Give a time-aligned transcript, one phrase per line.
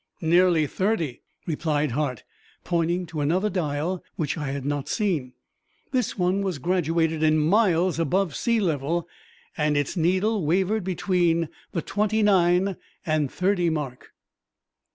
[0.23, 2.23] "Nearly thirty," replied Hart,
[2.63, 5.33] pointing to another dial which I had not seen.
[5.91, 9.07] This one was graduated in miles above sea level,
[9.55, 14.11] and its needle wavered between the twenty nine and thirty mark!